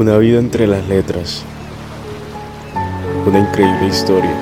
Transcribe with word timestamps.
Una 0.00 0.16
vida 0.16 0.38
entre 0.38 0.66
las 0.66 0.88
letras. 0.88 1.42
Una 3.26 3.38
increíble 3.38 3.86
historia. 3.86 4.34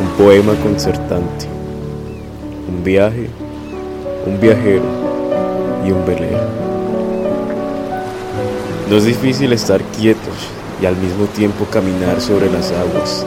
Un 0.00 0.08
poema 0.16 0.54
concertante. 0.62 1.44
Un 2.70 2.82
viaje. 2.82 3.28
Un 4.24 4.40
viajero. 4.40 4.84
Y 5.86 5.90
un 5.90 6.06
velero. 6.06 6.40
No 8.88 8.96
es 8.96 9.04
difícil 9.04 9.52
estar 9.52 9.82
quietos 9.82 10.48
y 10.80 10.86
al 10.86 10.96
mismo 10.96 11.26
tiempo 11.26 11.66
caminar 11.66 12.18
sobre 12.22 12.50
las 12.50 12.72
aguas. 12.72 13.26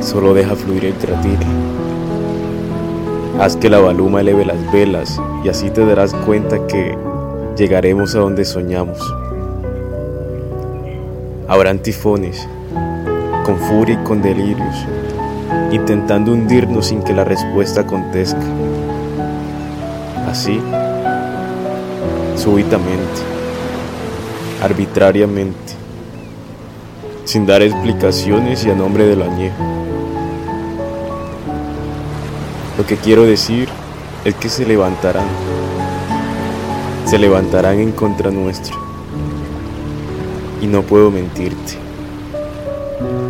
Solo 0.00 0.32
deja 0.32 0.54
fluir 0.54 0.84
el 0.84 0.94
tratil. 0.94 1.38
Haz 3.40 3.56
que 3.56 3.68
la 3.68 3.80
baluma 3.80 4.20
eleve 4.20 4.44
las 4.44 4.72
velas 4.72 5.20
y 5.42 5.48
así 5.48 5.70
te 5.70 5.84
darás 5.84 6.14
cuenta 6.24 6.64
que 6.68 7.09
llegaremos 7.56 8.14
a 8.14 8.20
donde 8.20 8.44
soñamos. 8.44 8.98
Habrán 11.48 11.80
tifones, 11.80 12.48
con 13.44 13.58
furia 13.58 13.98
y 14.00 14.04
con 14.04 14.22
delirios, 14.22 14.76
intentando 15.72 16.32
hundirnos 16.32 16.86
sin 16.86 17.02
que 17.02 17.12
la 17.12 17.24
respuesta 17.24 17.82
acontezca. 17.82 18.40
Así, 20.28 20.60
súbitamente, 22.36 23.20
arbitrariamente, 24.62 25.74
sin 27.24 27.46
dar 27.46 27.62
explicaciones 27.62 28.64
y 28.64 28.70
a 28.70 28.74
nombre 28.74 29.06
de 29.06 29.16
lo 29.16 29.24
añejo. 29.24 29.62
Lo 32.78 32.86
que 32.86 32.96
quiero 32.96 33.24
decir 33.24 33.68
es 34.24 34.34
que 34.36 34.48
se 34.48 34.64
levantarán, 34.64 35.26
se 37.04 37.18
levantarán 37.18 37.80
en 37.80 37.92
contra 37.92 38.30
nuestra. 38.30 38.74
Y 40.60 40.66
no 40.66 40.82
puedo 40.82 41.10
mentirte, 41.10 41.74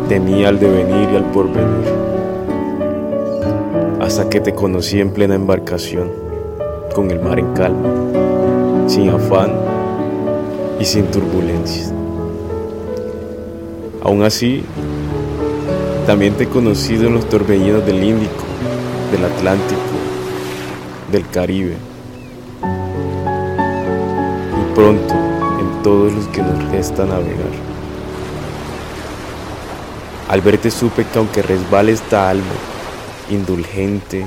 temí 0.09 0.43
al 0.43 0.59
devenir 0.59 1.09
y 1.11 1.15
al 1.15 1.25
porvenir, 1.31 1.87
hasta 4.01 4.29
que 4.29 4.41
te 4.41 4.53
conocí 4.53 4.99
en 4.99 5.11
plena 5.11 5.35
embarcación, 5.35 6.11
con 6.93 7.09
el 7.09 7.21
mar 7.21 7.39
en 7.39 7.53
calma, 7.53 7.89
sin 8.87 9.09
afán 9.09 9.51
y 10.79 10.85
sin 10.85 11.05
turbulencias. 11.05 11.93
Aún 14.03 14.23
así, 14.23 14.63
también 16.05 16.33
te 16.33 16.43
he 16.43 16.47
conocido 16.47 17.07
en 17.07 17.13
los 17.13 17.29
torbellinos 17.29 17.85
del 17.85 18.03
Índico, 18.03 18.43
del 19.11 19.23
Atlántico, 19.23 19.79
del 21.11 21.27
Caribe 21.29 21.90
pronto 24.81 25.13
en 25.59 25.83
todos 25.83 26.11
los 26.11 26.27
que 26.29 26.41
nos 26.41 26.71
resta 26.71 27.05
navegar. 27.05 27.53
Al 30.27 30.41
verte 30.41 30.71
supe 30.71 31.05
que 31.05 31.19
aunque 31.19 31.43
resbale 31.43 31.91
esta 31.91 32.31
alma, 32.31 32.55
indulgente, 33.29 34.25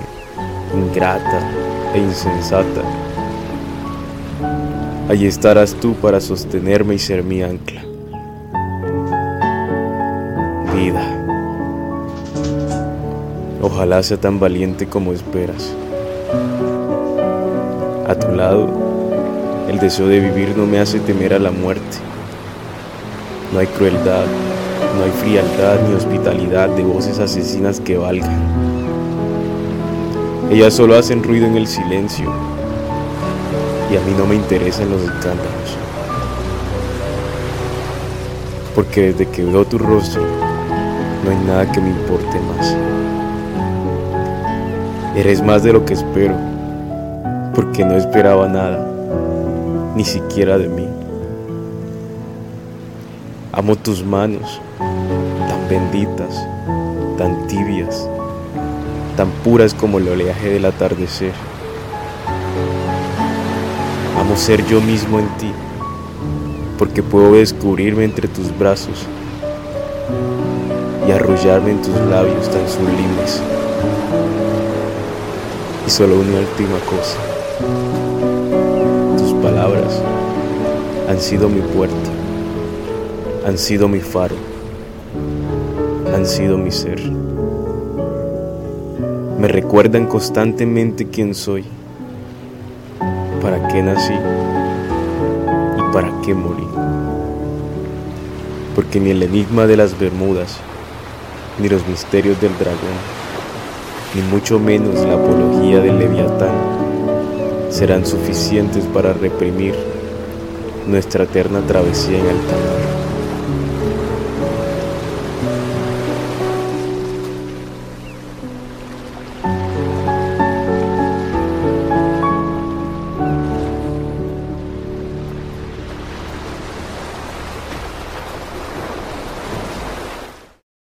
ingrata 0.73 1.41
e 1.93 1.99
insensata, 1.99 2.83
allí 5.09 5.27
estarás 5.27 5.75
tú 5.75 5.95
para 5.95 6.21
sostenerme 6.21 6.95
y 6.95 6.99
ser 7.01 7.25
mi 7.25 7.43
ancla. 7.43 7.83
Vida. 10.73 11.05
Ojalá 13.61 14.05
sea 14.05 14.19
tan 14.19 14.39
valiente 14.39 14.87
como 14.87 15.13
esperas. 15.13 15.75
A 18.07 18.15
tu 18.15 18.31
lado, 18.37 18.84
el 19.69 19.79
deseo 19.79 20.07
de 20.09 20.21
vivir 20.21 20.57
no 20.57 20.67
me 20.67 20.79
hace 20.79 21.01
temer 21.01 21.35
a 21.35 21.39
la 21.39 21.51
muerte. 21.51 21.99
No 23.53 23.59
hay 23.59 23.67
crueldad, 23.67 24.25
no 24.97 25.05
hay 25.05 25.11
frialdad 25.11 25.79
ni 25.89 25.95
hospitalidad 25.95 26.69
de 26.69 26.83
voces 26.83 27.19
asesinas 27.19 27.81
que 27.81 27.97
valgan. 27.97 28.43
Ellas 30.51 30.75
solo 30.75 30.97
hacen 30.97 31.23
ruido 31.23 31.47
en 31.47 31.57
el 31.57 31.67
silencio 31.67 32.31
y 33.91 33.97
a 33.97 34.01
mí 34.01 34.15
no 34.19 34.27
me 34.27 34.35
interesan 34.35 34.91
los 34.91 35.03
escándalos. 35.03 35.79
Porque 38.75 39.13
desde 39.13 39.29
que 39.29 39.45
veo 39.45 39.65
tu 39.65 39.79
rostro, 39.79 40.23
no 41.25 41.31
hay 41.31 41.39
nada 41.47 41.71
que 41.73 41.81
me 41.81 41.91
importe 41.91 42.39
más. 42.41 42.77
Eres 45.17 45.43
más 45.43 45.63
de 45.63 45.73
lo 45.73 45.85
que 45.85 45.95
espero, 45.95 46.35
porque 47.55 47.85
no 47.85 47.95
esperaba 47.95 48.49
nada, 48.49 48.94
ni 49.95 50.05
siquiera 50.05 50.59
de 50.59 50.69
mí. 50.69 50.89
Amo 53.53 53.77
tus 53.77 54.05
manos, 54.05 54.61
tan 54.79 55.69
benditas, 55.69 56.47
tan 57.17 57.47
tibias, 57.47 58.09
tan 59.17 59.31
puras 59.45 59.73
como 59.75 59.99
el 59.99 60.09
oleaje 60.09 60.51
del 60.51 60.65
atardecer. 60.65 61.33
Amo 64.19 64.37
ser 64.37 64.67
yo 64.67 64.81
mismo 64.81 65.21
en 65.21 65.29
ti, 65.39 65.53
porque 66.79 67.03
puedo 67.03 67.33
descubrirme 67.33 68.05
entre 68.05 68.27
tus 68.27 68.57
brazos 68.59 69.07
y 71.07 71.13
arrullarme 71.13 71.73
en 71.73 71.83
tus 71.83 71.95
labios 71.95 72.51
tan 72.51 72.69
sublimes. 72.69 73.41
Y 75.87 75.91
solo 75.91 76.15
una 76.17 76.39
última 76.39 76.79
cosa. 76.91 77.84
Han 81.09 81.21
sido 81.21 81.49
mi 81.49 81.61
puerta, 81.61 82.11
han 83.47 83.59
sido 83.59 83.89
mi 83.89 84.01
faro, 84.01 84.37
han 86.15 86.27
sido 86.27 86.57
mi 86.57 86.71
ser. 86.71 87.01
Me 89.39 89.49
recuerdan 89.49 90.07
constantemente 90.07 91.07
quién 91.09 91.35
soy, 91.35 91.65
para 93.43 93.69
qué 93.69 93.83
nací 93.83 94.15
y 94.15 95.93
para 95.93 96.11
qué 96.23 96.33
morí. 96.33 96.67
Porque 98.75 98.99
ni 98.99 99.11
el 99.11 99.23
enigma 99.23 99.67
de 99.67 99.77
las 99.77 99.99
Bermudas, 99.99 100.57
ni 101.61 101.69
los 101.69 101.87
misterios 101.87 102.41
del 102.41 102.57
dragón, 102.59 102.79
ni 104.15 104.23
mucho 104.23 104.59
menos 104.59 104.95
la 105.07 105.15
apología 105.15 105.81
del 105.81 105.99
leviatán, 105.99 106.55
serán 107.69 108.07
suficientes 108.07 108.85
para 108.87 109.13
reprimir 109.13 109.75
nuestra 110.87 111.25
eterna 111.25 111.61
travesía 111.67 112.19
en 112.19 112.29
alta 112.29 112.53
mar. 112.53 112.84